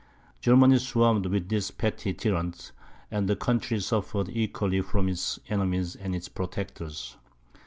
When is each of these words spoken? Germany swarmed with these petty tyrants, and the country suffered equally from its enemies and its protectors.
Germany 0.39 0.79
swarmed 0.79 1.27
with 1.27 1.49
these 1.49 1.69
petty 1.69 2.11
tyrants, 2.15 2.71
and 3.11 3.29
the 3.29 3.35
country 3.35 3.79
suffered 3.79 4.29
equally 4.29 4.81
from 4.81 5.07
its 5.07 5.37
enemies 5.47 5.95
and 5.95 6.15
its 6.15 6.27
protectors. 6.27 7.17